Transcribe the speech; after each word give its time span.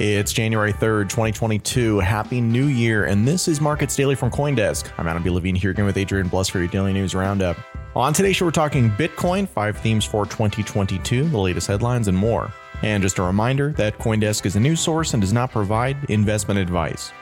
It's 0.00 0.32
January 0.32 0.72
3rd, 0.72 1.10
2022. 1.10 1.98
Happy 1.98 2.40
New 2.40 2.68
Year, 2.68 3.04
and 3.04 3.28
this 3.28 3.46
is 3.46 3.60
Markets 3.60 3.94
Daily 3.94 4.14
from 4.14 4.30
Coindesk. 4.30 4.90
I'm 4.96 5.06
Adam 5.06 5.22
B. 5.22 5.28
Levine 5.28 5.54
here 5.54 5.72
again 5.72 5.84
with 5.84 5.98
Adrian 5.98 6.28
Blust 6.28 6.52
for 6.52 6.58
your 6.58 6.68
daily 6.68 6.94
news 6.94 7.14
roundup. 7.14 7.58
On 7.94 8.14
today's 8.14 8.36
show, 8.36 8.46
we're 8.46 8.50
talking 8.50 8.88
Bitcoin, 8.92 9.46
five 9.46 9.76
themes 9.76 10.06
for 10.06 10.24
2022, 10.24 11.28
the 11.28 11.38
latest 11.38 11.66
headlines, 11.66 12.08
and 12.08 12.16
more. 12.16 12.50
And 12.80 13.02
just 13.02 13.18
a 13.18 13.22
reminder 13.22 13.72
that 13.72 13.98
Coindesk 13.98 14.46
is 14.46 14.56
a 14.56 14.60
news 14.60 14.80
source 14.80 15.12
and 15.12 15.20
does 15.20 15.34
not 15.34 15.50
provide 15.50 15.98
investment 16.08 16.58
advice. 16.58 17.12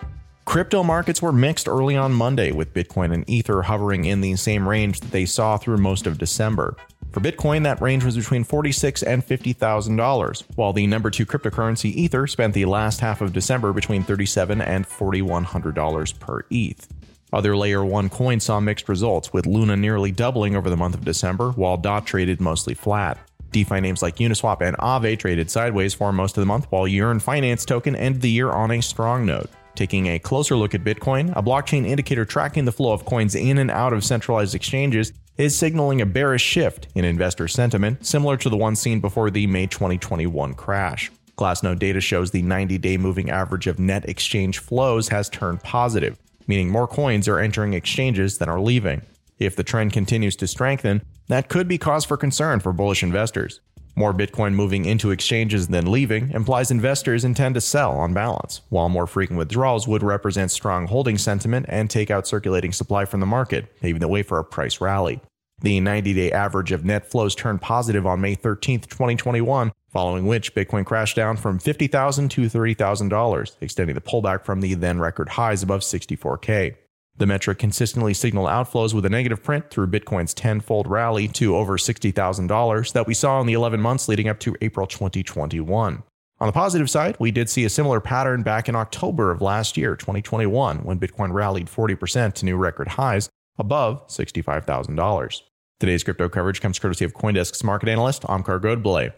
Crypto 0.45 0.85
markets 0.85 1.21
were 1.21 1.33
mixed 1.33 1.67
early 1.67 1.97
on 1.97 2.13
Monday, 2.13 2.53
with 2.53 2.73
Bitcoin 2.73 3.13
and 3.13 3.29
Ether 3.29 3.61
hovering 3.63 4.05
in 4.05 4.21
the 4.21 4.37
same 4.37 4.69
range 4.69 5.01
that 5.01 5.11
they 5.11 5.27
saw 5.27 5.57
through 5.57 5.79
most 5.79 6.07
of 6.07 6.17
December. 6.17 6.77
For 7.19 7.33
Bitcoin, 7.33 7.65
that 7.65 7.81
range 7.81 8.05
was 8.05 8.15
between 8.15 8.45
46 8.45 9.03
and 9.03 9.27
$50,000, 9.27 10.45
while 10.55 10.73
the 10.73 10.87
number 10.87 11.11
two 11.11 11.27
cryptocurrency 11.27 11.87
Ether 11.87 12.29
spent 12.29 12.55
the 12.55 12.65
last 12.65 13.01
half 13.01 13.21
of 13.21 13.33
December 13.33 13.73
between 13.73 14.05
37 14.05 14.61
and 14.61 14.89
$4,100 14.89 16.21
per 16.21 16.45
ETH. 16.49 16.87
Other 17.33 17.57
layer 17.57 17.85
1 17.85 18.09
coins 18.09 18.45
saw 18.45 18.61
mixed 18.61 18.89
results, 18.89 19.33
with 19.33 19.47
Luna 19.47 19.77
nearly 19.77 20.13
doubling 20.13 20.55
over 20.55 20.71
the 20.71 20.77
month 20.77 20.95
of 20.95 21.05
December, 21.05 21.51
while 21.51 21.77
DOT 21.77 22.07
traded 22.07 22.41
mostly 22.41 22.75
flat. 22.75 23.19
DeFi 23.51 23.81
names 23.81 24.01
like 24.01 24.19
Uniswap 24.19 24.61
and 24.61 24.77
Aave 24.77 25.19
traded 25.19 25.51
sideways 25.51 25.95
for 25.95 26.13
most 26.13 26.37
of 26.37 26.43
the 26.43 26.47
month, 26.47 26.69
while 26.71 26.87
Yearn 26.87 27.19
Finance 27.19 27.65
token 27.65 27.97
ended 27.97 28.23
the 28.23 28.31
year 28.31 28.51
on 28.53 28.71
a 28.71 28.81
strong 28.81 29.27
note. 29.27 29.51
Taking 29.79 30.09
a 30.09 30.19
closer 30.19 30.57
look 30.57 30.75
at 30.75 30.83
Bitcoin, 30.83 31.31
a 31.37 31.41
blockchain 31.41 31.87
indicator 31.87 32.25
tracking 32.25 32.65
the 32.65 32.73
flow 32.73 32.93
of 32.93 33.05
coins 33.05 33.37
in 33.37 33.59
and 33.59 33.71
out 33.71 33.93
of 33.93 34.03
centralized 34.03 34.57
exchanges 34.57 35.13
is 35.37 35.57
signaling 35.57 36.01
a 36.01 36.07
bearish 36.07 36.43
shift 36.43 36.89
in 36.97 37.05
investor 37.05 37.47
sentiment, 37.47 38.05
similar 38.05 38.37
to 38.39 38.49
the 38.49 38.57
one 38.57 38.75
seen 38.75 38.99
before 38.99 39.31
the 39.31 39.47
May 39.47 39.69
2021 39.69 40.55
crash. 40.55 41.13
Glassnode 41.37 41.79
data 41.79 42.01
shows 42.01 42.33
the 42.33 42.43
90 42.43 42.77
day 42.79 42.97
moving 42.97 43.31
average 43.31 43.69
of 43.69 43.79
net 43.79 44.09
exchange 44.09 44.59
flows 44.59 45.11
has 45.11 45.29
turned 45.29 45.63
positive, 45.63 46.19
meaning 46.49 46.69
more 46.71 46.89
coins 46.89 47.29
are 47.29 47.39
entering 47.39 47.75
exchanges 47.75 48.39
than 48.39 48.49
are 48.49 48.61
leaving. 48.61 49.03
If 49.39 49.55
the 49.55 49.63
trend 49.63 49.93
continues 49.93 50.35
to 50.37 50.49
strengthen, 50.49 51.03
that 51.29 51.49
could 51.49 51.69
be 51.69 51.79
cause 51.79 52.05
for 52.05 52.17
concern 52.17 52.59
for 52.59 52.73
bullish 52.73 53.05
investors. 53.05 53.61
More 53.99 54.15
Bitcoin 54.15 54.55
moving 54.55 54.85
into 54.85 55.11
exchanges 55.11 55.67
than 55.67 55.91
leaving 55.91 56.31
implies 56.31 56.71
investors 56.71 57.25
intend 57.25 57.57
to 57.57 57.61
sell 57.61 57.99
on 57.99 58.15
balance, 58.15 58.61
while 58.69 58.89
more 58.89 59.09
frequent 59.09 59.39
withdrawals 59.39 59.89
would 59.89 60.05
represent 60.05 60.53
strong 60.53 60.87
holding 60.87 61.19
sentiment 61.19 61.67
and 61.69 61.91
take 61.91 62.09
out 62.09 62.25
circulating 62.25 62.71
supply 62.71 63.07
from 63.07 63.19
the 63.19 63.27
market, 63.27 63.67
paving 63.81 63.99
the 63.99 64.07
way 64.07 64.23
for 64.23 64.39
a 64.39 64.45
price 64.45 64.81
rally. 64.81 65.21
The 65.63 65.81
90 65.81 66.15
day 66.15 66.31
average 66.31 66.71
of 66.71 66.85
net 66.85 67.11
flows 67.11 67.35
turned 67.35 67.61
positive 67.61 68.07
on 68.07 68.21
May 68.21 68.37
13, 68.37 68.83
2021, 68.83 69.73
following 69.89 70.27
which 70.29 70.55
Bitcoin 70.55 70.87
crashed 70.87 71.17
down 71.17 71.37
from 71.37 71.59
50,000 71.59 72.29
to 72.29 72.43
$30,000, 72.43 73.57
extending 73.61 73.95
the 73.97 74.01
pullback 74.01 74.45
from 74.45 74.61
the 74.61 74.75
then 74.75 75.01
record 75.01 75.31
highs 75.31 75.65
above 75.65 75.81
64K. 75.81 76.77
The 77.19 77.27
metric 77.27 77.59
consistently 77.59 78.15
signaled 78.15 78.49
outflows 78.49 78.95
with 78.95 79.05
a 79.05 79.09
negative 79.09 79.43
print 79.43 79.71
through 79.71 79.89
Bitcoin's 79.89 80.33
tenfold 80.33 80.87
rally 80.87 81.27
to 81.29 81.57
over 81.57 81.77
$60,000 81.77 82.93
that 82.93 83.09
we 83.09 83.15
saw 83.15 83.41
in 83.41 83.49
the 83.49 83.55
11 83.55 83.81
months 83.81 84.07
leading 84.07 84.29
up 84.29 84.39
to 84.41 84.55
April 84.61 84.87
2021. 84.87 86.05
On 86.41 86.47
the 86.47 86.53
positive 86.53 86.89
side, 86.89 87.17
we 87.19 87.33
did 87.33 87.51
see 87.51 87.65
a 87.65 87.69
similar 87.69 88.01
pattern 88.01 88.45
back 88.45 88.69
in 88.69 88.77
October 88.77 89.33
of 89.33 89.43
last 89.43 89.77
year, 89.77 89.97
2021, 89.97 90.85
when 90.85 91.01
Bitcoin 91.01 91.33
rallied 91.33 91.67
40% 91.67 92.35
to 92.35 92.45
new 92.45 92.57
record 92.57 92.87
highs 92.87 93.29
above 93.59 94.07
$65,000. 94.07 95.41
Today's 95.81 96.05
crypto 96.05 96.29
coverage 96.29 96.61
comes 96.61 96.79
courtesy 96.79 97.05
of 97.05 97.15
Coindesk's 97.15 97.65
market 97.65 97.89
analyst, 97.89 98.23
Omkar 98.23 98.61
Godbole. 98.61 99.13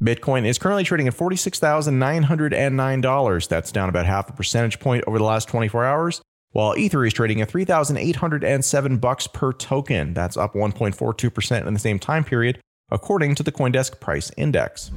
Bitcoin 0.00 0.46
is 0.46 0.58
currently 0.58 0.84
trading 0.84 1.08
at 1.08 1.16
$46,909. 1.16 3.48
That's 3.48 3.72
down 3.72 3.88
about 3.88 4.06
half 4.06 4.30
a 4.30 4.32
percentage 4.32 4.78
point 4.78 5.02
over 5.08 5.18
the 5.18 5.24
last 5.24 5.48
24 5.48 5.84
hours 5.84 6.22
while 6.54 6.78
Ether 6.78 7.04
is 7.04 7.12
trading 7.12 7.40
at 7.40 7.50
3,807 7.50 8.96
bucks 8.98 9.26
per 9.26 9.52
token. 9.52 10.14
That's 10.14 10.36
up 10.36 10.54
1.42% 10.54 11.66
in 11.66 11.74
the 11.74 11.80
same 11.80 11.98
time 11.98 12.24
period, 12.24 12.60
according 12.90 13.34
to 13.34 13.42
the 13.42 13.52
CoinDesk 13.52 14.00
Price 14.00 14.30
Index. 14.36 14.92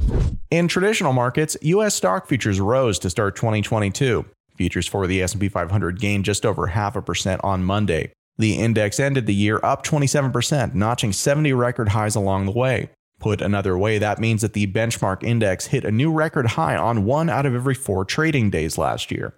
In 0.51 0.67
traditional 0.67 1.13
markets, 1.13 1.57
US 1.62 1.96
stock 1.96 2.28
futures 2.28 2.62
rose 2.62 3.00
to 3.00 3.09
start 3.09 3.35
2022. 3.35 4.23
Futures 4.56 4.88
for 4.88 5.07
the 5.07 5.22
S&P 5.22 5.50
500 5.50 6.00
gained 6.00 6.25
just 6.25 6.46
over 6.46 6.67
half 6.67 6.96
a 6.96 7.01
percent 7.01 7.41
on 7.44 7.63
Monday. 7.63 8.12
The 8.38 8.53
index 8.53 9.00
ended 9.00 9.25
the 9.25 9.34
year 9.34 9.59
up 9.63 9.84
27%, 9.84 10.75
notching 10.75 11.12
70 11.12 11.53
record 11.53 11.90
highs 11.90 12.16
along 12.16 12.46
the 12.46 12.51
way. 12.51 12.91
Put 13.19 13.41
another 13.41 13.75
way, 13.75 13.97
that 13.97 14.19
means 14.19 14.44
that 14.44 14.53
the 14.53 14.67
benchmark 14.67 15.23
index 15.23 15.66
hit 15.66 15.84
a 15.84 15.91
new 15.91 16.12
record 16.12 16.46
high 16.50 16.78
on 16.78 17.03
one 17.03 17.31
out 17.31 17.47
of 17.47 17.56
every 17.56 17.73
four 17.73 18.06
trading 18.06 18.51
days 18.51 18.78
last 18.78 19.09
year. 19.09 19.34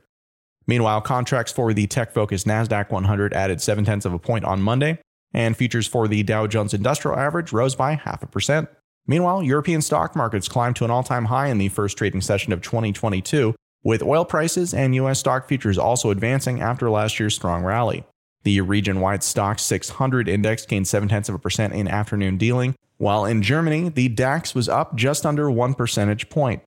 Meanwhile, 0.70 1.02
contracts 1.02 1.52
for 1.52 1.74
the 1.74 1.88
tech 1.88 2.12
focused 2.12 2.46
NASDAQ 2.46 2.92
100 2.92 3.34
added 3.34 3.60
7 3.60 3.86
tenths 3.86 4.06
of 4.06 4.14
a 4.14 4.20
point 4.20 4.46
on 4.46 4.62
Monday, 4.62 5.00
and 5.34 5.58
futures 5.58 5.88
for 5.88 6.08
the 6.08 6.22
Dow 6.22 6.46
Jones 6.46 6.76
Industrial 6.76 7.18
Average 7.18 7.52
rose 7.52 7.74
by 7.74 7.96
half 7.96 8.22
a 8.22 8.28
percent. 8.28 8.70
Meanwhile, 9.08 9.42
European 9.42 9.82
stock 9.82 10.16
markets 10.16 10.48
climbed 10.48 10.76
to 10.76 10.86
an 10.86 10.92
all 10.92 11.02
time 11.02 11.26
high 11.26 11.48
in 11.48 11.58
the 11.58 11.70
first 11.70 11.98
trading 11.98 12.22
session 12.22 12.54
of 12.54 12.62
2022, 12.62 13.56
with 13.84 14.04
oil 14.04 14.26
prices 14.26 14.72
and 14.72 14.94
U.S. 14.94 15.18
stock 15.18 15.48
futures 15.48 15.80
also 15.80 16.12
advancing 16.12 16.62
after 16.62 16.88
last 16.92 17.20
year's 17.20 17.34
strong 17.34 17.64
rally. 17.64 18.04
The 18.44 18.62
region 18.62 19.00
wide 19.00 19.22
Stoxx 19.22 19.62
600 19.62 20.30
index 20.30 20.68
gained 20.68 20.88
7 20.88 21.10
tenths 21.10 21.30
of 21.30 21.36
a 21.36 21.40
percent 21.40 21.74
in 21.74 21.88
afternoon 21.88 22.38
dealing, 22.38 22.76
while 22.98 23.26
in 23.26 23.42
Germany, 23.42 23.90
the 23.90 24.08
DAX 24.08 24.54
was 24.54 24.70
up 24.70 24.96
just 24.96 25.26
under 25.26 25.50
1 25.50 25.74
percentage 25.74 26.30
point. 26.30 26.62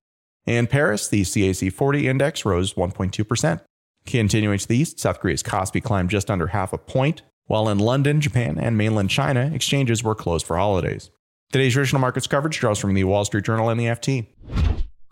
In 0.44 0.66
Paris, 0.66 1.06
the 1.06 1.22
CAC 1.22 1.72
40 1.72 2.08
index 2.08 2.44
rose 2.44 2.74
1.2%. 2.74 3.60
Continuing 4.06 4.58
to 4.58 4.68
the 4.68 4.76
east, 4.76 4.98
South 4.98 5.20
Korea's 5.20 5.42
Kospi 5.42 5.82
climbed 5.82 6.10
just 6.10 6.30
under 6.30 6.48
half 6.48 6.72
a 6.72 6.78
point, 6.78 7.22
while 7.46 7.68
in 7.68 7.78
London, 7.78 8.20
Japan, 8.20 8.58
and 8.58 8.76
mainland 8.76 9.10
China, 9.10 9.50
exchanges 9.54 10.02
were 10.02 10.14
closed 10.14 10.46
for 10.46 10.56
holidays. 10.56 11.10
Today's 11.52 11.74
traditional 11.74 12.00
markets 12.00 12.26
coverage 12.26 12.58
draws 12.58 12.78
from 12.78 12.94
the 12.94 13.04
Wall 13.04 13.24
Street 13.24 13.44
Journal 13.44 13.68
and 13.68 13.78
the 13.78 13.86
FT. 13.86 14.26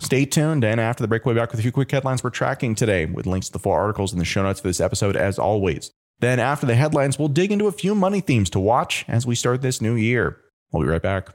Stay 0.01 0.25
tuned, 0.25 0.65
and 0.65 0.81
after 0.81 1.03
the 1.03 1.09
break, 1.09 1.25
we'll 1.25 1.35
be 1.35 1.41
back 1.41 1.51
with 1.51 1.61
a 1.61 1.63
few 1.63 1.73
quick 1.73 1.91
headlines 1.91 2.25
we're 2.25 2.31
tracking 2.31 2.75
today, 2.75 3.05
with 3.05 3.27
links 3.27 3.49
to 3.49 3.53
the 3.53 3.59
full 3.59 3.73
articles 3.73 4.13
in 4.13 4.19
the 4.19 4.25
show 4.25 4.43
notes 4.43 4.61
for 4.61 4.69
this 4.69 4.81
episode, 4.81 5.17
as 5.17 5.39
always. 5.39 5.91
Then, 6.21 6.41
after 6.41 6.67
the 6.67 6.75
headlines, 6.75 7.19
we'll 7.19 7.29
dig 7.29 7.53
into 7.53 7.67
a 7.67 7.73
few 7.73 7.95
money 7.95 8.21
themes 8.21 8.51
to 8.51 8.61
watch 8.61 9.05
as 9.09 9.27
we 9.27 9.35
start 9.35 9.63
this 9.63 9.81
new 9.81 9.95
year. 9.95 10.39
We'll 10.73 10.83
be 10.83 10.89
right 10.89 11.03
back. 11.03 11.35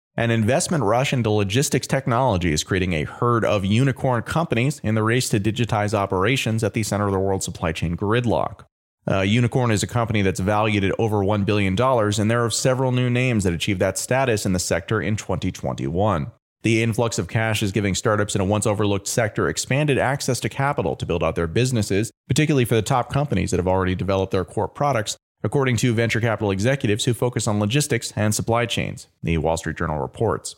An 0.17 0.29
investment 0.29 0.83
rush 0.83 1.13
into 1.13 1.29
logistics 1.29 1.87
technology 1.87 2.51
is 2.51 2.65
creating 2.65 2.93
a 2.93 3.05
herd 3.05 3.45
of 3.45 3.63
unicorn 3.63 4.23
companies 4.23 4.79
in 4.83 4.95
the 4.95 5.03
race 5.03 5.29
to 5.29 5.39
digitize 5.39 5.93
operations 5.93 6.65
at 6.65 6.73
the 6.73 6.83
center 6.83 7.05
of 7.05 7.13
the 7.13 7.19
world 7.19 7.43
supply 7.43 7.71
chain 7.71 7.95
gridlock. 7.95 8.65
Uh, 9.09 9.21
Unicorn 9.21 9.71
is 9.71 9.81
a 9.81 9.87
company 9.87 10.21
that's 10.21 10.39
valued 10.39 10.83
at 10.83 10.93
over 10.99 11.17
$1 11.17 11.45
billion, 11.45 11.79
and 11.81 12.29
there 12.29 12.45
are 12.45 12.51
several 12.51 12.91
new 12.91 13.09
names 13.09 13.45
that 13.45 13.53
achieved 13.53 13.79
that 13.79 13.97
status 13.97 14.45
in 14.45 14.53
the 14.53 14.59
sector 14.59 15.01
in 15.01 15.15
2021. 15.15 16.31
The 16.63 16.83
influx 16.83 17.17
of 17.17 17.27
cash 17.27 17.63
is 17.63 17.71
giving 17.71 17.95
startups 17.95 18.35
in 18.35 18.41
a 18.41 18.45
once 18.45 18.67
overlooked 18.67 19.07
sector 19.07 19.49
expanded 19.49 19.97
access 19.97 20.39
to 20.41 20.49
capital 20.49 20.95
to 20.97 21.05
build 21.07 21.23
out 21.23 21.35
their 21.35 21.47
businesses, 21.47 22.11
particularly 22.27 22.65
for 22.65 22.75
the 22.75 22.83
top 22.83 23.11
companies 23.11 23.49
that 23.49 23.57
have 23.57 23.67
already 23.67 23.95
developed 23.95 24.31
their 24.31 24.45
core 24.45 24.67
products, 24.67 25.17
according 25.43 25.77
to 25.77 25.93
venture 25.93 26.21
capital 26.21 26.51
executives 26.51 27.05
who 27.05 27.13
focus 27.13 27.47
on 27.47 27.59
logistics 27.59 28.11
and 28.15 28.33
supply 28.33 28.65
chains, 28.65 29.07
the 29.23 29.37
Wall 29.37 29.57
Street 29.57 29.77
Journal 29.77 29.99
reports. 29.99 30.55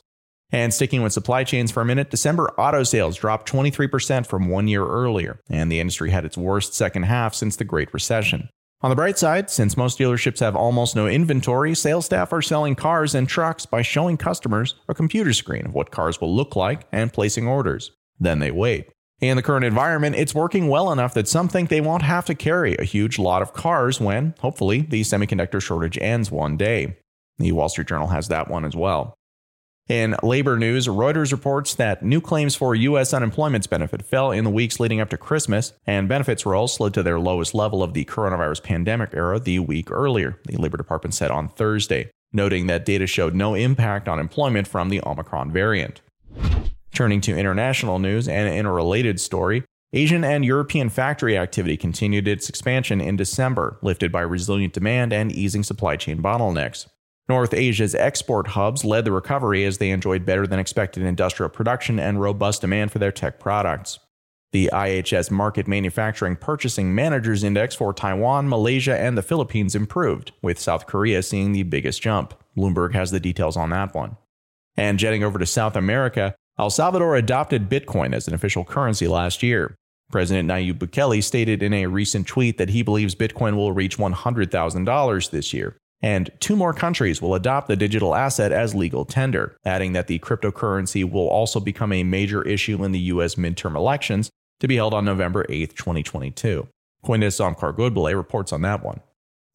And 0.52 0.74
sticking 0.74 1.02
with 1.02 1.14
supply 1.14 1.44
chains 1.44 1.72
for 1.72 1.82
a 1.82 1.86
minute, 1.86 2.12
December 2.12 2.54
auto 2.60 2.84
sales 2.84 3.18
dropped 3.18 3.52
23% 3.52 4.28
from 4.28 4.50
one 4.50 4.68
year 4.68 4.86
earlier, 4.86 5.40
and 5.50 5.72
the 5.72 5.80
industry 5.80 6.12
had 6.12 6.26
its 6.26 6.38
worst 6.38 6.76
second 6.76 7.04
half 7.04 7.34
since 7.34 7.56
the 7.56 7.64
Great 7.64 7.92
Recession. 7.94 8.50
On 8.82 8.90
the 8.90 8.96
bright 8.96 9.18
side, 9.18 9.50
since 9.50 9.78
most 9.78 9.98
dealerships 9.98 10.42
have 10.42 10.56
almost 10.56 10.96
no 10.96 11.08
inventory, 11.08 11.74
sales 11.74 12.06
staff 12.06 12.34
are 12.34 12.42
selling 12.42 12.76
cars 12.76 13.16
and 13.16 13.28
trucks 13.28 13.66
by 13.66 13.82
showing 13.82 14.18
customers 14.18 14.76
a 14.90 14.94
computer 14.94 15.34
screen 15.34 15.66
of 15.66 15.74
what 15.74 15.90
cars 15.90 16.20
will 16.20 16.36
look 16.36 16.56
like 16.56 16.86
and 16.92 17.14
placing 17.14 17.48
orders. 17.48 17.92
Then 18.20 18.40
they 18.40 18.52
wait. 18.52 18.90
In 19.24 19.38
the 19.38 19.42
current 19.42 19.64
environment, 19.64 20.18
it's 20.18 20.36
working 20.36 20.68
well 20.68 20.92
enough 20.92 21.14
that 21.14 21.30
some 21.30 21.48
think 21.48 21.70
they 21.70 21.80
won't 21.80 22.02
have 22.02 22.26
to 22.26 22.36
carry 22.36 22.76
a 22.76 22.84
huge 22.84 23.18
lot 23.18 23.42
of 23.42 23.54
cars 23.54 24.02
when, 24.02 24.36
hopefully, 24.40 24.82
the 24.82 25.00
semiconductor 25.00 25.62
shortage 25.62 25.98
ends 26.00 26.30
one 26.30 26.58
day. 26.58 26.98
The 27.38 27.54
Wall 27.54 27.70
Street 27.70 27.88
Journal 27.88 28.10
has 28.10 28.28
that 28.28 28.50
one 28.50 28.66
as 28.66 28.76
well. 28.76 29.14
In 29.88 30.18
labor 30.24 30.58
news, 30.58 30.88
Reuters 30.88 31.32
reports 31.32 31.74
that 31.76 32.04
new 32.04 32.20
claims 32.20 32.54
for 32.54 32.76
U.S. 32.76 33.14
unemployment 33.14 33.70
benefit 33.70 34.06
fell 34.06 34.32
in 34.32 34.44
the 34.44 34.50
weeks 34.50 34.82
leading 34.82 35.00
up 35.00 35.10
to 35.12 35.18
Christmas, 35.18 35.72
and 35.88 36.10
benefits 36.10 36.46
rolls 36.46 36.76
slid 36.76 36.94
to 36.94 37.02
their 37.02 37.18
lowest 37.18 37.54
level 37.54 37.82
of 37.82 37.94
the 37.94 38.04
coronavirus 38.04 38.62
pandemic 38.62 39.12
era 39.14 39.40
the 39.40 39.60
week 39.60 39.90
earlier, 39.90 40.38
the 40.48 40.58
Labor 40.58 40.76
Department 40.76 41.14
said 41.14 41.32
on 41.32 41.48
Thursday, 41.48 42.12
noting 42.34 42.68
that 42.68 42.84
data 42.84 43.08
showed 43.08 43.36
no 43.36 43.54
impact 43.54 44.10
on 44.10 44.20
employment 44.20 44.68
from 44.68 44.90
the 44.90 45.02
Omicron 45.06 45.50
variant. 45.50 46.02
Turning 46.94 47.22
to 47.22 47.36
international 47.36 47.98
news 47.98 48.28
and 48.28 48.54
in 48.54 48.68
a 48.68 48.72
related 48.72 49.20
story, 49.20 49.64
Asian 49.94 50.24
and 50.24 50.46
European 50.46 50.90
factory 50.90 51.36
activity 51.36 51.76
continued 51.76 52.28
its 52.28 52.50
expansion 52.50 53.02
in 53.02 53.16
December, 53.16 53.80
lifted 53.82 54.12
by 54.12 54.22
resilient 54.22 54.74
demand 54.74 55.12
and 55.12 55.32
easing 55.32 55.64
supply 55.64 55.96
chain 55.96 56.22
bottlenecks. 56.22 56.88
North 57.28 57.54
Asia's 57.54 57.96
export 57.96 58.50
hubs 58.50 58.86
led 58.86 59.06
the 59.06 59.12
recovery 59.12 59.66
as 59.66 59.80
they 59.80 59.90
enjoyed 59.90 60.26
better 60.26 60.46
than 60.46 60.60
expected 60.60 61.04
industrial 61.04 61.50
production 61.50 61.98
and 61.98 62.22
robust 62.22 62.62
demand 62.62 62.92
for 62.92 63.00
their 63.00 63.12
tech 63.12 63.40
products. 63.40 63.98
The 64.52 64.70
IHS 64.72 65.32
Markit 65.32 65.68
Manufacturing 65.68 66.36
Purchasing 66.36 66.94
Managers 66.94 67.44
Index 67.44 67.74
for 67.74 67.92
Taiwan, 67.92 68.48
Malaysia, 68.48 68.96
and 68.96 69.18
the 69.18 69.24
Philippines 69.24 69.74
improved, 69.74 70.32
with 70.44 70.60
South 70.60 70.86
Korea 70.86 71.24
seeing 71.24 71.54
the 71.54 71.64
biggest 71.64 72.04
jump. 72.04 72.36
Bloomberg 72.56 72.94
has 72.94 73.10
the 73.10 73.20
details 73.20 73.58
on 73.58 73.72
that 73.72 73.96
one. 73.96 74.18
And 74.76 75.00
jetting 75.00 75.24
over 75.24 75.40
to 75.40 75.46
South 75.48 75.76
America, 75.76 76.36
El 76.60 76.70
Salvador 76.70 77.16
adopted 77.16 77.68
Bitcoin 77.68 78.14
as 78.14 78.28
an 78.28 78.36
official 78.36 78.64
currency 78.64 79.08
last 79.08 79.42
year. 79.42 79.76
President 80.12 80.48
Nayib 80.48 80.78
Bukele 80.78 81.24
stated 81.24 81.64
in 81.64 81.74
a 81.74 81.88
recent 81.88 82.28
tweet 82.28 82.60
that 82.60 82.70
he 82.70 82.84
believes 82.84 83.16
Bitcoin 83.16 83.56
will 83.56 83.72
reach 83.72 83.98
$100,000 83.98 85.30
this 85.32 85.52
year, 85.52 85.76
and 86.04 86.30
two 86.40 86.56
more 86.56 86.74
countries 86.74 87.24
will 87.24 87.34
adopt 87.34 87.68
the 87.68 87.76
digital 87.76 88.14
asset 88.14 88.52
as 88.52 88.76
legal 88.76 89.04
tender, 89.04 89.58
adding 89.66 89.94
that 89.94 90.06
the 90.06 90.20
cryptocurrency 90.20 91.10
will 91.10 91.28
also 91.28 91.60
become 91.60 91.92
a 91.92 92.04
major 92.04 92.44
issue 92.44 92.84
in 92.84 92.92
the 92.92 93.00
U.S. 93.00 93.34
midterm 93.34 93.76
elections 93.76 94.30
to 94.60 94.68
be 94.68 94.76
held 94.76 94.94
on 94.94 95.06
November 95.06 95.48
8, 95.50 95.76
2022. 95.76 96.68
Coindesk's 97.04 97.40
Omkar 97.40 97.76
Godbole 97.76 98.16
reports 98.16 98.54
on 98.54 98.62
that 98.62 98.84
one. 98.84 99.02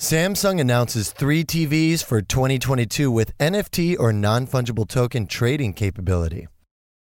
Samsung 0.00 0.58
announces 0.62 1.12
three 1.12 1.44
TVs 1.44 2.02
for 2.02 2.22
2022 2.22 3.10
with 3.10 3.36
NFT 3.36 3.96
or 4.00 4.14
non 4.14 4.46
fungible 4.46 4.88
token 4.88 5.26
trading 5.26 5.74
capability. 5.74 6.48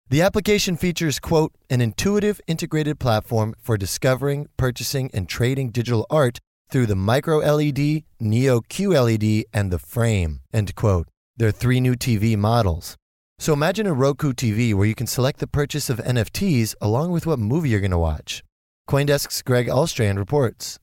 The 0.09 0.23
application 0.23 0.77
features, 0.77 1.21
quote, 1.21 1.53
an 1.71 1.81
intuitive 1.81 2.41
integrated 2.49 2.99
platform 2.99 3.55
for 3.61 3.77
discovering, 3.77 4.49
purchasing, 4.57 5.13
and 5.15 5.29
trading 5.29 5.71
digital 5.71 6.09
art 6.11 6.41
through 6.73 6.87
the 6.87 6.97
micro 6.97 7.37
LED, 7.37 8.03
Neo 8.19 8.63
QLED, 8.63 9.45
and 9.53 9.71
the 9.71 9.79
frame, 9.79 10.41
end 10.53 10.75
quote. 10.75 11.07
There 11.37 11.47
are 11.47 11.53
three 11.53 11.81
new 11.81 11.95
TV 11.95 12.37
models. 12.37 12.97
So 13.39 13.53
imagine 13.53 13.87
a 13.87 13.95
Roku 13.95 14.33
TV 14.33 14.75
where 14.75 14.89
you 14.89 14.97
can 14.97 15.07
select 15.07 15.39
the 15.39 15.47
purchase 15.47 15.89
of 15.89 15.99
NFTs 15.99 16.75
along 16.81 17.13
with 17.13 17.27
what 17.27 17.39
movie 17.39 17.69
you're 17.69 17.79
going 17.79 17.93
to 17.93 17.97
watch. 17.97 18.43
Coindesk's 18.91 19.41
Greg 19.43 19.69
Ahlstrand 19.69 20.19
reports. 20.19 20.81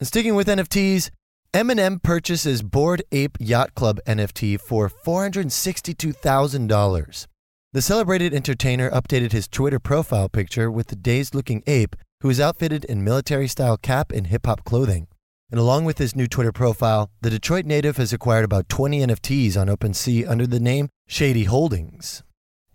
And 0.00 0.08
sticking 0.08 0.34
with 0.34 0.48
NFTs, 0.48 1.10
Eminem 1.54 2.02
purchases 2.02 2.62
Bored 2.62 3.02
Ape 3.12 3.36
Yacht 3.38 3.74
Club 3.74 4.00
NFT 4.06 4.58
for 4.58 4.88
$462,000. 4.88 7.26
The 7.74 7.82
celebrated 7.82 8.32
entertainer 8.32 8.90
updated 8.90 9.32
his 9.32 9.48
Twitter 9.48 9.78
profile 9.78 10.30
picture 10.30 10.70
with 10.70 10.86
the 10.86 10.96
dazed 10.96 11.34
looking 11.34 11.62
ape 11.66 11.94
who 12.22 12.30
is 12.30 12.40
outfitted 12.40 12.86
in 12.86 13.04
military 13.04 13.48
style 13.48 13.76
cap 13.76 14.12
and 14.12 14.28
hip 14.28 14.46
hop 14.46 14.64
clothing. 14.64 15.08
And 15.50 15.60
along 15.60 15.84
with 15.84 15.98
his 15.98 16.16
new 16.16 16.26
Twitter 16.26 16.52
profile, 16.52 17.10
the 17.20 17.28
Detroit 17.28 17.66
native 17.66 17.98
has 17.98 18.14
acquired 18.14 18.46
about 18.46 18.70
20 18.70 19.00
NFTs 19.00 19.60
on 19.60 19.66
OpenSea 19.66 20.26
under 20.26 20.46
the 20.46 20.58
name 20.58 20.88
Shady 21.06 21.44
Holdings. 21.44 22.22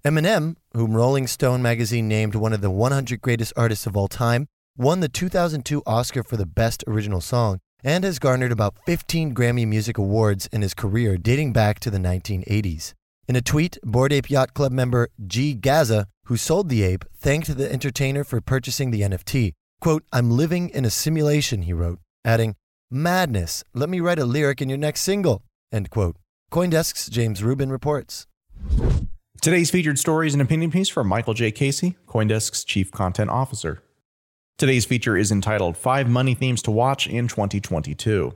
Eminem, 0.05 0.55
whom 0.73 0.93
Rolling 0.93 1.25
Stone 1.25 1.63
magazine 1.63 2.07
named 2.07 2.35
one 2.35 2.53
of 2.53 2.61
the 2.61 2.69
100 2.69 3.21
greatest 3.21 3.53
artists 3.57 3.87
of 3.87 3.97
all 3.97 4.07
time, 4.07 4.45
won 4.77 4.99
the 4.99 5.09
2002 5.09 5.81
Oscar 5.87 6.21
for 6.21 6.37
the 6.37 6.45
Best 6.45 6.83
Original 6.85 7.21
Song 7.21 7.59
and 7.83 8.03
has 8.03 8.19
garnered 8.19 8.51
about 8.51 8.75
15 8.85 9.33
Grammy 9.33 9.67
Music 9.67 9.97
Awards 9.97 10.47
in 10.51 10.61
his 10.61 10.73
career 10.73 11.17
dating 11.17 11.53
back 11.53 11.79
to 11.79 11.89
the 11.89 11.97
1980s. 11.97 12.93
In 13.27 13.35
a 13.35 13.41
tweet, 13.41 13.77
Bored 13.83 14.13
Ape 14.13 14.29
Yacht 14.29 14.53
Club 14.53 14.71
member 14.71 15.09
GeeGazza, 15.27 16.05
who 16.25 16.37
sold 16.37 16.69
the 16.69 16.83
ape, 16.83 17.05
thanked 17.15 17.57
the 17.57 17.71
entertainer 17.71 18.23
for 18.23 18.39
purchasing 18.39 18.91
the 18.91 19.01
NFT. 19.01 19.53
Quote, 19.81 20.03
I'm 20.13 20.31
living 20.31 20.69
in 20.69 20.85
a 20.85 20.89
simulation, 20.89 21.63
he 21.63 21.73
wrote, 21.73 21.99
adding, 22.23 22.55
Madness, 22.89 23.63
let 23.73 23.89
me 23.89 23.99
write 23.99 24.19
a 24.19 24.25
lyric 24.25 24.61
in 24.61 24.69
your 24.69 24.77
next 24.77 25.01
single, 25.01 25.43
end 25.71 25.89
quote. 25.89 26.15
Coindesk's 26.51 27.07
James 27.07 27.43
Rubin 27.43 27.69
reports. 27.69 28.27
Today's 29.41 29.69
featured 29.69 29.99
story 29.99 30.27
is 30.27 30.33
an 30.33 30.41
opinion 30.41 30.71
piece 30.71 30.89
from 30.89 31.07
Michael 31.07 31.33
J. 31.33 31.51
Casey, 31.51 31.97
Coindesk's 32.07 32.63
Chief 32.63 32.91
Content 32.91 33.29
Officer. 33.29 33.83
Today's 34.57 34.85
feature 34.85 35.15
is 35.15 35.31
entitled 35.31 35.77
Five 35.77 36.09
Money 36.09 36.33
Themes 36.33 36.63
to 36.63 36.71
Watch 36.71 37.05
in 37.05 37.27
2022. 37.27 38.35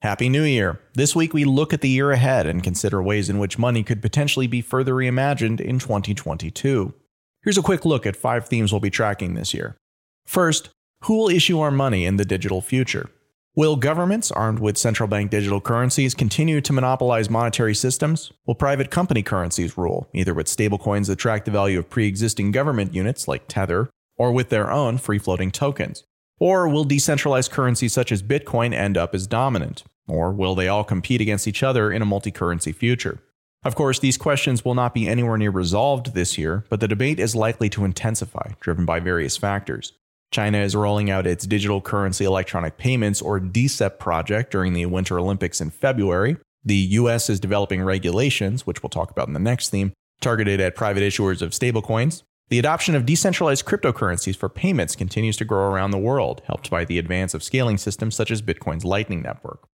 Happy 0.00 0.30
New 0.30 0.44
Year! 0.44 0.80
This 0.94 1.14
week 1.14 1.34
we 1.34 1.44
look 1.44 1.74
at 1.74 1.82
the 1.82 1.90
year 1.90 2.10
ahead 2.10 2.46
and 2.46 2.62
consider 2.62 3.02
ways 3.02 3.28
in 3.28 3.38
which 3.38 3.58
money 3.58 3.82
could 3.82 4.00
potentially 4.00 4.46
be 4.46 4.62
further 4.62 4.94
reimagined 4.94 5.60
in 5.60 5.78
2022. 5.78 6.94
Here's 7.42 7.58
a 7.58 7.62
quick 7.62 7.84
look 7.84 8.06
at 8.06 8.16
five 8.16 8.48
themes 8.48 8.72
we'll 8.72 8.80
be 8.80 8.88
tracking 8.88 9.34
this 9.34 9.52
year. 9.52 9.76
First, 10.24 10.70
who 11.02 11.18
will 11.18 11.28
issue 11.28 11.60
our 11.60 11.70
money 11.70 12.06
in 12.06 12.16
the 12.16 12.24
digital 12.24 12.62
future? 12.62 13.10
Will 13.54 13.76
governments 13.76 14.30
armed 14.30 14.60
with 14.60 14.78
central 14.78 15.06
bank 15.06 15.30
digital 15.30 15.60
currencies 15.60 16.14
continue 16.14 16.62
to 16.62 16.72
monopolize 16.72 17.28
monetary 17.28 17.74
systems? 17.74 18.32
Will 18.46 18.54
private 18.54 18.90
company 18.90 19.22
currencies 19.22 19.76
rule, 19.76 20.08
either 20.14 20.32
with 20.32 20.46
stablecoins 20.46 21.08
that 21.08 21.16
track 21.16 21.44
the 21.44 21.50
value 21.50 21.78
of 21.78 21.90
pre 21.90 22.08
existing 22.08 22.52
government 22.52 22.94
units 22.94 23.28
like 23.28 23.48
Tether 23.48 23.90
or 24.18 24.32
with 24.32 24.50
their 24.50 24.70
own 24.70 24.98
free 24.98 25.18
floating 25.18 25.50
tokens? 25.50 26.04
Or 26.38 26.68
will 26.68 26.84
decentralized 26.84 27.50
currencies 27.50 27.92
such 27.92 28.12
as 28.12 28.22
Bitcoin 28.22 28.74
end 28.74 28.96
up 28.96 29.14
as 29.14 29.26
dominant? 29.26 29.84
Or 30.06 30.32
will 30.32 30.54
they 30.54 30.68
all 30.68 30.84
compete 30.84 31.20
against 31.20 31.48
each 31.48 31.62
other 31.62 31.90
in 31.90 32.02
a 32.02 32.06
multi 32.06 32.30
currency 32.30 32.72
future? 32.72 33.20
Of 33.64 33.74
course, 33.74 33.98
these 33.98 34.16
questions 34.16 34.64
will 34.64 34.74
not 34.74 34.94
be 34.94 35.08
anywhere 35.08 35.36
near 35.36 35.50
resolved 35.50 36.14
this 36.14 36.38
year, 36.38 36.64
but 36.68 36.80
the 36.80 36.88
debate 36.88 37.18
is 37.18 37.34
likely 37.34 37.68
to 37.70 37.84
intensify, 37.84 38.52
driven 38.60 38.84
by 38.84 39.00
various 39.00 39.36
factors. 39.36 39.92
China 40.30 40.58
is 40.58 40.76
rolling 40.76 41.10
out 41.10 41.26
its 41.26 41.46
digital 41.46 41.80
currency 41.80 42.24
electronic 42.24 42.76
payments 42.76 43.20
or 43.20 43.40
DCEP 43.40 43.98
project 43.98 44.52
during 44.52 44.74
the 44.74 44.86
Winter 44.86 45.18
Olympics 45.18 45.60
in 45.60 45.70
February. 45.70 46.36
The 46.64 46.76
US 46.76 47.30
is 47.30 47.40
developing 47.40 47.82
regulations, 47.82 48.66
which 48.66 48.82
we'll 48.82 48.90
talk 48.90 49.10
about 49.10 49.26
in 49.26 49.34
the 49.34 49.40
next 49.40 49.70
theme, 49.70 49.92
targeted 50.20 50.60
at 50.60 50.76
private 50.76 51.02
issuers 51.02 51.42
of 51.42 51.50
stablecoins. 51.50 52.22
The 52.48 52.58
adoption 52.58 52.94
of 52.94 53.04
decentralized 53.04 53.66
cryptocurrencies 53.66 54.36
for 54.36 54.48
payments 54.48 54.96
continues 54.96 55.36
to 55.36 55.44
grow 55.44 55.70
around 55.70 55.90
the 55.90 55.98
world, 55.98 56.40
helped 56.46 56.70
by 56.70 56.86
the 56.86 56.98
advance 56.98 57.34
of 57.34 57.42
scaling 57.42 57.76
systems 57.76 58.14
such 58.14 58.30
as 58.30 58.40
Bitcoin's 58.40 58.86
Lightning 58.86 59.20
Network. 59.20 59.68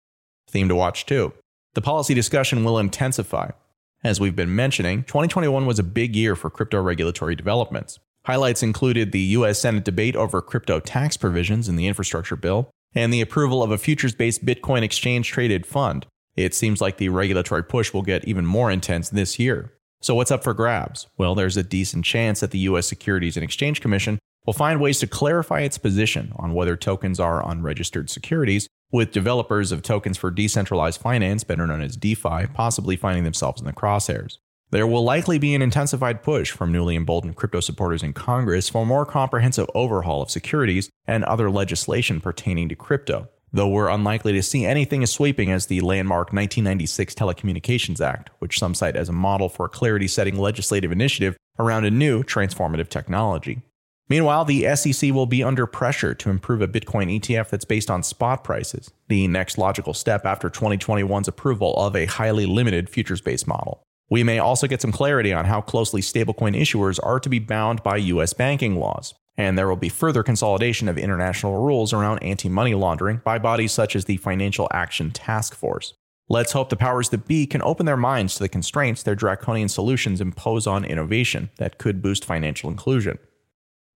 Theme 0.47 0.69
to 0.69 0.75
watch 0.75 1.05
two. 1.05 1.33
The 1.73 1.81
policy 1.81 2.13
discussion 2.13 2.63
will 2.63 2.79
intensify. 2.79 3.51
As 4.03 4.19
we've 4.21 4.35
been 4.35 4.55
mentioning, 4.55 5.03
2021 5.03 5.65
was 5.65 5.79
a 5.79 5.83
big 5.83 6.15
year 6.15 6.35
for 6.35 6.49
crypto 6.49 6.81
regulatory 6.81 7.35
developments. 7.35 7.99
Highlights 8.25 8.63
included 8.63 9.11
the 9.11 9.19
U.S. 9.19 9.59
Senate 9.59 9.83
debate 9.83 10.15
over 10.15 10.41
crypto 10.41 10.79
tax 10.79 11.17
provisions 11.17 11.67
in 11.67 11.75
the 11.75 11.87
infrastructure 11.87 12.35
bill 12.35 12.69
and 12.93 13.13
the 13.13 13.21
approval 13.21 13.63
of 13.63 13.71
a 13.71 13.77
futures 13.77 14.15
based 14.15 14.45
Bitcoin 14.45 14.81
exchange 14.81 15.29
traded 15.29 15.65
fund. 15.65 16.05
It 16.35 16.53
seems 16.53 16.79
like 16.79 16.97
the 16.97 17.09
regulatory 17.09 17.63
push 17.63 17.93
will 17.93 18.01
get 18.01 18.25
even 18.25 18.45
more 18.45 18.71
intense 18.71 19.09
this 19.09 19.39
year. 19.39 19.73
So, 20.03 20.15
what's 20.15 20.31
up 20.31 20.43
for 20.43 20.55
grabs? 20.55 21.05
Well, 21.19 21.35
there's 21.35 21.57
a 21.57 21.63
decent 21.63 22.05
chance 22.05 22.39
that 22.39 22.49
the 22.49 22.57
U.S. 22.59 22.87
Securities 22.87 23.37
and 23.37 23.43
Exchange 23.43 23.81
Commission 23.81 24.17
will 24.47 24.53
find 24.53 24.81
ways 24.81 24.97
to 24.99 25.05
clarify 25.05 25.61
its 25.61 25.77
position 25.77 26.33
on 26.37 26.55
whether 26.55 26.75
tokens 26.75 27.19
are 27.19 27.47
unregistered 27.47 28.09
securities 28.09 28.67
with 28.91 29.11
developers 29.11 29.71
of 29.71 29.83
tokens 29.83 30.17
for 30.17 30.31
decentralized 30.31 30.99
finance, 30.99 31.43
better 31.43 31.67
known 31.67 31.81
as 31.81 31.95
DeFi, 31.95 32.47
possibly 32.51 32.95
finding 32.95 33.23
themselves 33.23 33.61
in 33.61 33.67
the 33.67 33.73
crosshairs. 33.73 34.39
There 34.71 34.87
will 34.87 35.03
likely 35.03 35.37
be 35.37 35.53
an 35.53 35.61
intensified 35.61 36.23
push 36.23 36.49
from 36.49 36.71
newly 36.71 36.95
emboldened 36.95 37.35
crypto 37.35 37.59
supporters 37.59 38.01
in 38.01 38.13
Congress 38.13 38.69
for 38.69 38.81
a 38.81 38.85
more 38.85 39.05
comprehensive 39.05 39.69
overhaul 39.75 40.23
of 40.23 40.31
securities 40.31 40.89
and 41.05 41.23
other 41.25 41.51
legislation 41.51 42.19
pertaining 42.19 42.69
to 42.69 42.75
crypto, 42.75 43.29
though 43.53 43.67
we're 43.67 43.89
unlikely 43.89 44.33
to 44.33 44.43
see 44.43 44.65
anything 44.65 45.03
as 45.03 45.11
sweeping 45.11 45.51
as 45.51 45.65
the 45.65 45.81
landmark 45.81 46.33
1996 46.33 47.13
Telecommunications 47.15 48.01
Act, 48.01 48.29
which 48.39 48.59
some 48.59 48.73
cite 48.73 48.95
as 48.95 49.09
a 49.09 49.13
model 49.13 49.49
for 49.49 49.65
a 49.65 49.69
clarity 49.69 50.07
setting 50.07 50.37
legislative 50.37 50.91
initiative 50.91 51.35
around 51.59 51.85
a 51.85 51.91
new 51.91 52.23
transformative 52.23 52.89
technology. 52.89 53.61
Meanwhile, 54.09 54.45
the 54.45 54.75
SEC 54.75 55.13
will 55.13 55.25
be 55.25 55.41
under 55.41 55.65
pressure 55.65 56.13
to 56.15 56.29
improve 56.29 56.61
a 56.61 56.67
Bitcoin 56.67 57.17
ETF 57.19 57.49
that's 57.49 57.63
based 57.63 57.89
on 57.89 58.03
spot 58.03 58.43
prices, 58.43 58.91
the 59.07 59.27
next 59.27 59.57
logical 59.57 59.93
step 59.93 60.25
after 60.25 60.49
2021's 60.49 61.29
approval 61.29 61.73
of 61.77 61.95
a 61.95 62.07
highly 62.07 62.45
limited 62.45 62.89
futures 62.89 63.21
based 63.21 63.47
model. 63.47 63.83
We 64.11 64.23
may 64.23 64.39
also 64.39 64.67
get 64.67 64.81
some 64.81 64.91
clarity 64.91 65.31
on 65.31 65.45
how 65.45 65.61
closely 65.61 66.01
stablecoin 66.01 66.53
issuers 66.53 66.99
are 67.01 67.21
to 67.21 67.29
be 67.29 67.39
bound 67.39 67.81
by 67.81 67.95
US 67.95 68.33
banking 68.33 68.75
laws. 68.75 69.13
And 69.37 69.57
there 69.57 69.69
will 69.69 69.77
be 69.77 69.87
further 69.87 70.21
consolidation 70.21 70.89
of 70.89 70.97
international 70.97 71.65
rules 71.65 71.93
around 71.93 72.19
anti 72.19 72.49
money 72.49 72.75
laundering 72.75 73.21
by 73.23 73.39
bodies 73.39 73.71
such 73.71 73.95
as 73.95 74.05
the 74.05 74.17
Financial 74.17 74.67
Action 74.73 75.11
Task 75.11 75.55
Force. 75.55 75.93
Let's 76.27 76.51
hope 76.51 76.69
the 76.69 76.75
powers 76.75 77.07
that 77.09 77.25
be 77.25 77.45
can 77.45 77.61
open 77.61 77.85
their 77.85 77.95
minds 77.95 78.35
to 78.35 78.43
the 78.43 78.49
constraints 78.49 79.01
their 79.01 79.15
draconian 79.15 79.69
solutions 79.69 80.19
impose 80.19 80.67
on 80.67 80.83
innovation 80.83 81.49
that 81.57 81.77
could 81.77 82.01
boost 82.01 82.25
financial 82.25 82.69
inclusion. 82.69 83.17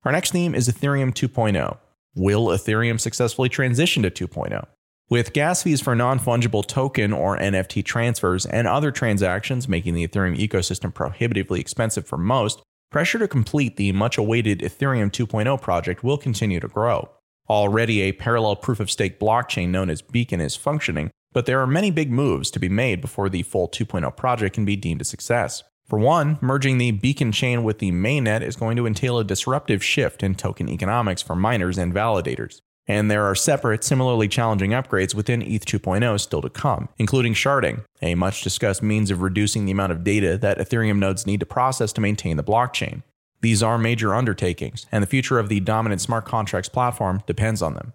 Our 0.05 0.13
next 0.13 0.31
theme 0.31 0.55
is 0.55 0.69
Ethereum 0.69 1.13
2.0. 1.13 1.77
Will 2.15 2.48
Ethereum 2.48 3.01
successfully 3.01 3.50
transition 3.50 4.01
to 4.03 4.10
2.0? 4.10 4.65
With 5.08 5.34
gas 5.34 5.62
fees 5.62 5.82
for 5.82 5.94
non 5.94 6.20
fungible 6.20 6.66
token 6.66 7.14
or 7.14 7.38
NFT 7.38 7.86
transfers 7.86 8.48
and 8.48 8.68
other 8.68 8.90
transactions 8.90 9.68
making 9.68 9.94
the 9.94 10.08
Ethereum 10.08 10.36
ecosystem 10.36 10.92
prohibitively 10.92 11.60
expensive 11.60 12.08
for 12.08 12.18
most, 12.18 12.64
pressure 12.90 13.20
to 13.20 13.28
complete 13.28 13.78
the 13.78 13.92
much 13.92 14.18
awaited 14.18 14.62
Ethereum 14.62 15.12
2.0 15.12 15.62
project 15.62 16.04
will 16.04 16.18
continue 16.18 16.60
to 16.60 16.68
grow. 16.68 17.08
Already, 17.48 18.02
a 18.02 18.14
parallel 18.14 18.56
proof 18.56 18.80
of 18.80 18.90
stake 18.90 19.20
blockchain 19.20 19.70
known 19.70 19.92
as 19.92 20.02
Beacon 20.02 20.42
is 20.42 20.56
functioning, 20.56 21.12
but 21.32 21.46
there 21.46 21.60
are 21.60 21.68
many 21.68 21.92
big 21.92 22.10
moves 22.10 22.50
to 22.50 22.60
be 22.60 22.70
made 22.70 23.00
before 23.00 23.30
the 23.30 23.44
full 23.44 23.70
2.0 23.70 24.18
project 24.18 24.56
can 24.56 24.66
be 24.66 24.76
deemed 24.76 25.02
a 25.02 25.06
success. 25.06 25.62
For 25.88 26.00
one, 26.00 26.40
merging 26.42 26.80
the 26.80 26.90
Beacon 26.90 27.32
chain 27.32 27.64
with 27.64 27.78
the 27.78 27.92
mainnet 27.92 28.42
is 28.42 28.56
going 28.56 28.76
to 28.78 28.88
entail 28.88 29.20
a 29.20 29.24
disruptive 29.24 29.84
shift 29.84 30.24
in 30.24 30.34
token 30.34 30.68
economics 30.68 31.22
for 31.22 31.36
miners 31.36 31.78
and 31.78 31.94
validators. 31.94 32.62
And 32.88 33.10
there 33.10 33.25
are 33.25 33.36
separate, 33.36 33.84
similarly 33.84 34.27
challenging 34.27 34.72
upgrades 34.72 35.15
within 35.15 35.42
ETH 35.42 35.65
2.0 35.65 36.20
still 36.20 36.42
to 36.42 36.50
come, 36.50 36.89
including 36.98 37.34
sharding, 37.34 37.84
a 38.01 38.15
much 38.15 38.44
discussed 38.44 38.84
means 38.84 39.10
of 39.10 39.22
reducing 39.22 39.65
the 39.65 39.72
amount 39.72 39.92
of 39.92 40.04
data 40.04 40.38
that 40.38 40.60
Ethereum 40.60 41.00
nodes 41.00 41.25
need 41.25 41.39
to 41.39 41.46
process 41.46 41.92
to 41.94 42.01
maintain 42.01 42.38
the 42.38 42.44
blockchain. 42.44 43.01
These 43.42 43.63
are 43.63 43.77
major 43.77 44.13
undertakings, 44.13 44.86
and 44.92 45.01
the 45.01 45.08
future 45.08 45.39
of 45.39 45.50
the 45.50 45.60
dominant 45.60 46.01
smart 46.01 46.25
contracts 46.25 46.70
platform 46.70 47.24
depends 47.25 47.62
on 47.62 47.74
them. 47.74 47.94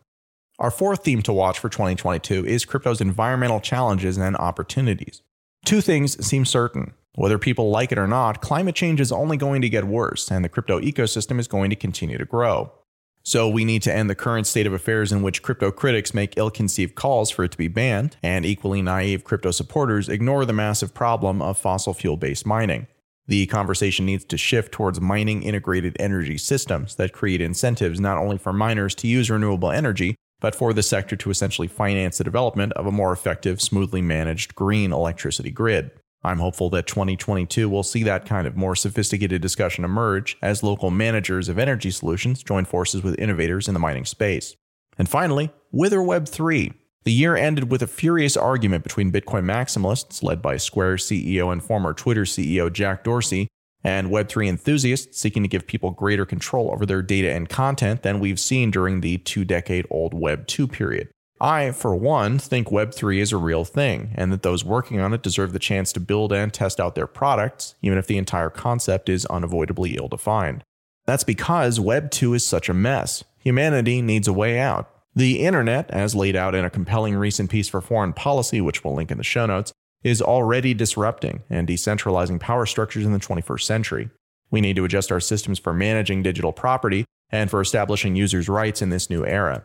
Our 0.58 0.70
fourth 0.70 1.04
theme 1.04 1.22
to 1.22 1.32
watch 1.32 1.58
for 1.58 1.68
2022 1.68 2.44
is 2.44 2.64
crypto's 2.64 3.00
environmental 3.00 3.60
challenges 3.60 4.18
and 4.18 4.36
opportunities. 4.36 5.22
Two 5.64 5.80
things 5.80 6.24
seem 6.24 6.44
certain. 6.44 6.94
Whether 7.14 7.38
people 7.38 7.70
like 7.70 7.92
it 7.92 7.98
or 7.98 8.06
not, 8.06 8.40
climate 8.40 8.74
change 8.74 9.00
is 9.00 9.10
only 9.10 9.36
going 9.36 9.62
to 9.62 9.68
get 9.68 9.84
worse, 9.84 10.30
and 10.30 10.44
the 10.44 10.48
crypto 10.48 10.80
ecosystem 10.80 11.38
is 11.38 11.48
going 11.48 11.70
to 11.70 11.76
continue 11.76 12.18
to 12.18 12.24
grow. 12.24 12.72
So, 13.22 13.48
we 13.48 13.64
need 13.64 13.82
to 13.82 13.94
end 13.94 14.08
the 14.08 14.14
current 14.14 14.46
state 14.46 14.66
of 14.66 14.72
affairs 14.72 15.12
in 15.12 15.22
which 15.22 15.42
crypto 15.42 15.70
critics 15.70 16.14
make 16.14 16.36
ill 16.36 16.50
conceived 16.50 16.94
calls 16.94 17.30
for 17.30 17.44
it 17.44 17.52
to 17.52 17.58
be 17.58 17.68
banned, 17.68 18.16
and 18.22 18.46
equally 18.46 18.82
naive 18.82 19.24
crypto 19.24 19.50
supporters 19.50 20.08
ignore 20.08 20.44
the 20.44 20.52
massive 20.52 20.94
problem 20.94 21.42
of 21.42 21.58
fossil 21.58 21.92
fuel 21.92 22.16
based 22.16 22.46
mining. 22.46 22.86
The 23.26 23.46
conversation 23.46 24.06
needs 24.06 24.24
to 24.24 24.36
shift 24.36 24.72
towards 24.72 25.00
mining 25.00 25.44
integrated 25.44 25.96
energy 26.00 26.36
systems 26.36 26.96
that 26.96 27.12
create 27.12 27.40
incentives 27.40 28.00
not 28.00 28.18
only 28.18 28.38
for 28.38 28.52
miners 28.52 28.94
to 28.96 29.06
use 29.06 29.30
renewable 29.30 29.70
energy, 29.70 30.16
but 30.40 30.54
for 30.54 30.72
the 30.72 30.82
sector 30.82 31.14
to 31.14 31.30
essentially 31.30 31.68
finance 31.68 32.18
the 32.18 32.24
development 32.24 32.72
of 32.72 32.86
a 32.86 32.92
more 32.92 33.12
effective, 33.12 33.60
smoothly 33.60 34.02
managed 34.02 34.54
green 34.54 34.92
electricity 34.92 35.50
grid. 35.50 35.92
I'm 36.22 36.38
hopeful 36.38 36.68
that 36.70 36.86
2022 36.86 37.68
will 37.68 37.82
see 37.82 38.02
that 38.02 38.26
kind 38.26 38.46
of 38.46 38.56
more 38.56 38.76
sophisticated 38.76 39.40
discussion 39.40 39.84
emerge 39.84 40.36
as 40.42 40.62
local 40.62 40.90
managers 40.90 41.48
of 41.48 41.58
energy 41.58 41.90
solutions 41.90 42.42
join 42.42 42.66
forces 42.66 43.02
with 43.02 43.18
innovators 43.18 43.68
in 43.68 43.74
the 43.74 43.80
mining 43.80 44.04
space. 44.04 44.54
And 44.98 45.08
finally, 45.08 45.50
Whither 45.70 46.02
Web 46.02 46.28
3. 46.28 46.72
The 47.04 47.12
year 47.12 47.34
ended 47.34 47.70
with 47.70 47.80
a 47.80 47.86
furious 47.86 48.36
argument 48.36 48.82
between 48.82 49.10
Bitcoin 49.10 49.44
maximalists, 49.44 50.22
led 50.22 50.42
by 50.42 50.58
Square 50.58 50.96
CEO 50.96 51.50
and 51.50 51.64
former 51.64 51.94
Twitter 51.94 52.24
CEO 52.24 52.70
Jack 52.70 53.04
Dorsey, 53.04 53.48
and 53.82 54.08
Web3 54.08 54.48
enthusiasts 54.48 55.18
seeking 55.18 55.42
to 55.42 55.48
give 55.48 55.66
people 55.66 55.92
greater 55.92 56.26
control 56.26 56.70
over 56.70 56.84
their 56.84 57.00
data 57.00 57.32
and 57.32 57.48
content 57.48 58.02
than 58.02 58.20
we've 58.20 58.38
seen 58.38 58.70
during 58.70 59.00
the 59.00 59.16
two 59.16 59.46
decade 59.46 59.86
old 59.90 60.12
Web 60.12 60.46
2 60.46 60.68
period. 60.68 61.08
I, 61.40 61.72
for 61.72 61.96
one, 61.96 62.38
think 62.38 62.68
Web3 62.68 63.18
is 63.18 63.32
a 63.32 63.38
real 63.38 63.64
thing, 63.64 64.12
and 64.14 64.30
that 64.30 64.42
those 64.42 64.64
working 64.64 65.00
on 65.00 65.14
it 65.14 65.22
deserve 65.22 65.52
the 65.52 65.58
chance 65.58 65.90
to 65.92 66.00
build 66.00 66.32
and 66.32 66.52
test 66.52 66.78
out 66.78 66.94
their 66.94 67.06
products, 67.06 67.74
even 67.80 67.96
if 67.96 68.06
the 68.06 68.18
entire 68.18 68.50
concept 68.50 69.08
is 69.08 69.24
unavoidably 69.26 69.96
ill 69.96 70.08
defined. 70.08 70.62
That's 71.06 71.24
because 71.24 71.80
Web 71.80 72.10
2 72.10 72.34
is 72.34 72.46
such 72.46 72.68
a 72.68 72.74
mess. 72.74 73.24
Humanity 73.38 74.02
needs 74.02 74.28
a 74.28 74.34
way 74.34 74.58
out. 74.58 74.90
The 75.14 75.40
internet, 75.40 75.90
as 75.90 76.14
laid 76.14 76.36
out 76.36 76.54
in 76.54 76.64
a 76.64 76.70
compelling 76.70 77.16
recent 77.16 77.50
piece 77.50 77.68
for 77.68 77.80
foreign 77.80 78.12
policy, 78.12 78.60
which 78.60 78.84
we'll 78.84 78.94
link 78.94 79.10
in 79.10 79.18
the 79.18 79.24
show 79.24 79.46
notes, 79.46 79.72
is 80.04 80.22
already 80.22 80.74
disrupting 80.74 81.42
and 81.48 81.66
decentralizing 81.66 82.38
power 82.38 82.66
structures 82.66 83.04
in 83.04 83.12
the 83.12 83.18
21st 83.18 83.62
century. 83.62 84.10
We 84.50 84.60
need 84.60 84.76
to 84.76 84.84
adjust 84.84 85.10
our 85.10 85.20
systems 85.20 85.58
for 85.58 85.72
managing 85.72 86.22
digital 86.22 86.52
property 86.52 87.06
and 87.30 87.50
for 87.50 87.60
establishing 87.60 88.14
users' 88.14 88.48
rights 88.48 88.82
in 88.82 88.90
this 88.90 89.08
new 89.08 89.24
era. 89.24 89.64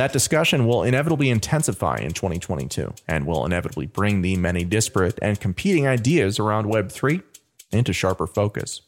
That 0.00 0.14
discussion 0.14 0.66
will 0.66 0.82
inevitably 0.82 1.28
intensify 1.28 1.98
in 1.98 2.12
2022 2.12 2.94
and 3.06 3.26
will 3.26 3.44
inevitably 3.44 3.84
bring 3.84 4.22
the 4.22 4.34
many 4.34 4.64
disparate 4.64 5.18
and 5.20 5.38
competing 5.38 5.86
ideas 5.86 6.38
around 6.38 6.72
Web3 6.72 7.22
into 7.70 7.92
sharper 7.92 8.26
focus. 8.26 8.80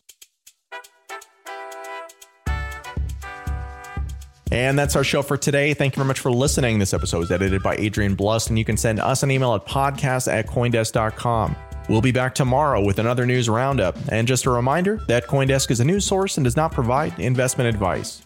And 4.50 4.78
that's 4.78 4.96
our 4.96 5.04
show 5.04 5.20
for 5.20 5.36
today. 5.36 5.74
Thank 5.74 5.96
you 5.96 6.00
very 6.00 6.08
much 6.08 6.20
for 6.20 6.30
listening. 6.30 6.78
This 6.78 6.94
episode 6.94 7.18
was 7.18 7.30
edited 7.30 7.62
by 7.62 7.76
Adrian 7.76 8.14
Blust, 8.14 8.48
and 8.48 8.58
you 8.58 8.64
can 8.64 8.78
send 8.78 8.98
us 8.98 9.22
an 9.22 9.30
email 9.30 9.54
at 9.54 9.66
podcast 9.66 10.32
at 10.32 10.46
coindesk.com. 10.46 11.54
We'll 11.90 12.00
be 12.00 12.12
back 12.12 12.34
tomorrow 12.34 12.82
with 12.82 12.98
another 12.98 13.26
news 13.26 13.50
roundup. 13.50 13.98
And 14.08 14.26
just 14.26 14.46
a 14.46 14.50
reminder 14.50 14.98
that 15.08 15.26
Coindesk 15.26 15.70
is 15.70 15.80
a 15.80 15.84
news 15.84 16.06
source 16.06 16.38
and 16.38 16.44
does 16.44 16.56
not 16.56 16.72
provide 16.72 17.20
investment 17.20 17.68
advice. 17.68 18.22